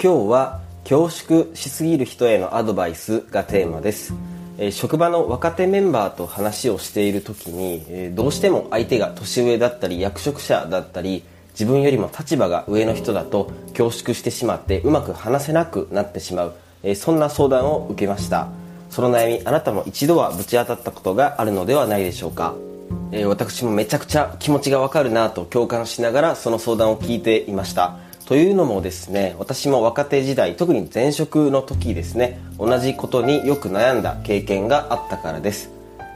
[0.00, 4.14] 今日は恐縮しすぎる人へのアドバイスがテーマです。
[4.56, 16.54] え職場の若手メンバーと話をしている時に、えどうしても相手が年上だったり役職者だったり自分よりも立場が上の人だと恐縮してしまってうまく話せなくなってしまう、
[16.84, 18.46] えそんな相談を受けました。
[18.90, 22.54] その悩みあなたも一度はぶち当たったことがあるのではないでしょうか、
[23.10, 27.98] え私もめちゃくちゃ気持ちがわかるなと共感しながらその相談を聞いていました。
[28.28, 35.70] というのもですね私も若手時代特に前職の時ですね同じことによく悩んだ経験があったからです。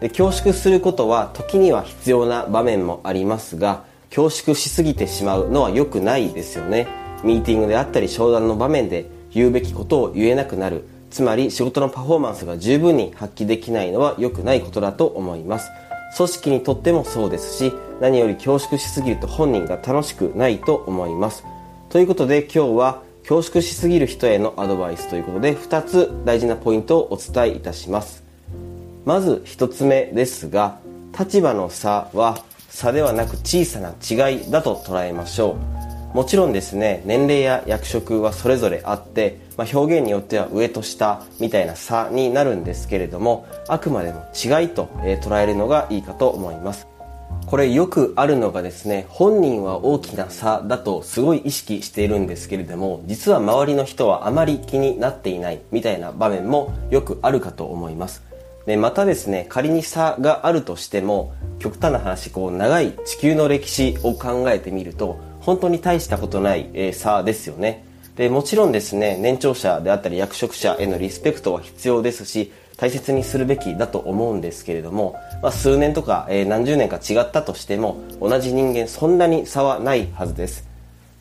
[0.00, 6.88] で恐縮することは時には必要な場面もありますが恐縮しすぎてしまうのは良くないですよね。
[7.24, 10.88] ミーティングであったり商談の場面で言うべきことを言えなくなる。
[11.10, 15.70] つまり仕事のパフォーマンスが十分に発揮できないのは良くないことだと思います。
[16.16, 17.70] 組織にとってもそうですし
[18.00, 21.44] 何より恐縮しすぎると本人が楽しくないと思います。
[21.90, 28.24] ということで今日は恐縮しすぎる人へのアドバイスということで2つ大事なポイントをお伝えいたします。
[29.06, 30.80] まず1つ目ですが
[31.18, 35.56] 立場の差は差ではなく小さな違いだと捉えましょ
[36.12, 36.16] う。
[36.16, 46.86] もちろんですね年齢や役職はそれぞれあって、まあ、表現によっては上と下みたいな差になるんですけれどもあくまでも違いと、え捉えるのがいいかと思います。
[47.48, 58.22] これよくあるのがですね本人は大きな差だとすごい意識しているんですけれども実は周りの人はあまり気になっていないみたいな場面もよくあるかと思います。
[58.66, 67.86] でまたですね仮に差があるとしても極端な話こう長い地球の歴史を考えてみると本当に大したことない、え差ですよね。
[68.16, 80.66] でもちろんですね年長者であったり役職者へのリスペクトは必要ですし大切にするべきだと思うんですけれども、まあ、数年とか、えー、何十年か違ったとしても同じ人間そんなに差はないはずです。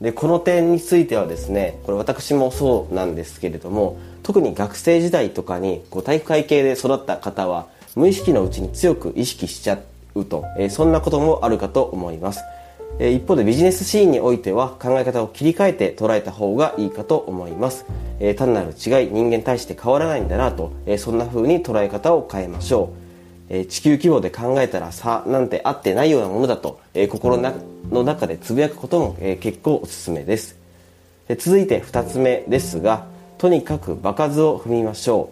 [0.00, 9.78] でこの点についてはですねこれ私もそうなんですけれども特に学生時代とかにこう体育会系で育った方は無意識のうちに強く意識しちゃ
[10.14, 12.40] うと、えー、そんなこともあるかと思います。
[12.98, 17.84] 一方でビジネスシーンにおいては考え方を切り替えて捉えた方がいいかと思います、
[18.20, 22.94] え単なる違い人間に対して変わらないんだなと、えそんな風に捉え方を変えましょ
[23.50, 30.56] う、え地球規模で考えたら差なんてあってないようなものだと、え心の中でつぶやくことも、え結構おすすめです。
[31.28, 33.04] で続いて2つ目ですが
[33.36, 35.30] とにかく場数を踏みましょ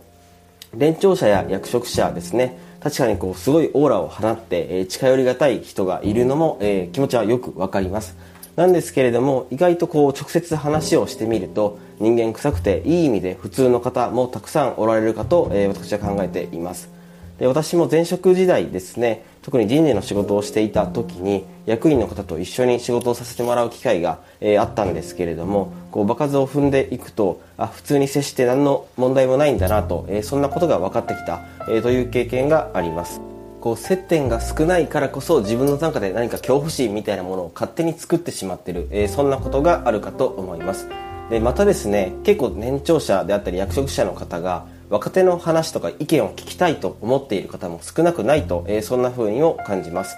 [0.73, 0.77] う。
[0.77, 2.59] 年長者や役職者ですね。
[2.85, 8.15] 確かにこうすごいオーラを放って、えー、近寄りがたい人がいるのも、えー、気持ちはよくわかります。
[8.57, 16.91] なんですけれども意外とこう直接話をしてみると人間臭くていい意味で普通の方もたくさんおられるかと、えー、私は考えています。
[17.39, 33.21] で私も前職時代ですね特に人事の仕事をしていた時に役員の方と一緒に仕事をさせてもらう機会が、えー、あったんですけれどもこう場数を踏んでいくとあ普通に接して何の問題もないんだなと、えー、そんなことが分かってきた、えー、という経験があります。
[33.61, 40.87] こう接点が少ないからこそ自分の中で何か恐怖心みたいなものを勝手に作ってしまってる、えそんなことがあるかと思います。
[41.31, 50.17] でまたですね結構年長者であったり役職者の方が若手の話とか意見を聞きたいと思っている方も少なくないと、えー、そんな風にも感じます。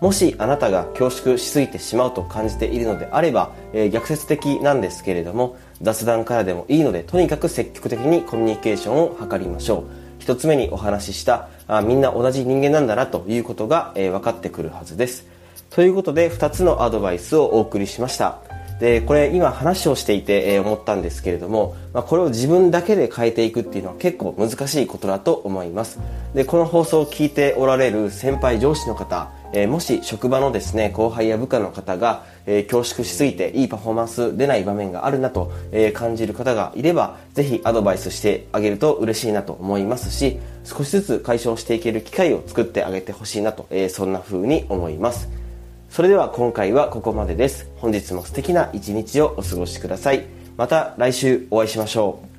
[0.00, 9.84] もしあなたが恐縮しすぎてしまうと感じているのであれば、えー、逆説的なんですけれども雑談からでもいいのでとにかく積極的にコミュニケーションを図りましょう。
[10.20, 15.26] 一つ目にお話ししたあみんな同じ人間なんだなということが、えー、分かってくるはずです。
[15.68, 18.38] ということで2つのアドバイスをお送りしました。
[18.80, 26.00] でこれ今話をしていて、え思ったんですけれども、まあ、これを自分だけで変えていくっていうのは結構難しいことだと思います。
[26.34, 45.43] でこの放送を聞いておられる先輩上司の方、えー、もし職場のですね後輩や部下の方が、えー、恐縮しすぎていいパフォーマンス出ない場面があるなと、えー、感じる方がいればぜひアドバイスしてあげると嬉しいなと思いますし少しずつ解消していける機会を作ってあげてほしいなと、えそんな風に思います。
[45.94, 47.70] それでは今回はここまでです。
[47.76, 50.24] 本日も素敵な一日をお過ごしください。
[50.56, 52.33] また来週お会いしましょう。